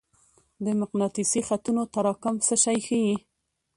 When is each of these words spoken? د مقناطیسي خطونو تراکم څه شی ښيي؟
د 0.65 0.67
مقناطیسي 0.81 1.41
خطونو 1.47 1.81
تراکم 1.93 2.35
څه 2.45 2.55
شی 2.63 2.77
ښيي؟ 2.87 3.15